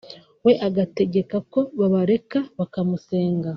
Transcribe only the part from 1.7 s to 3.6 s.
babareka bakamusanga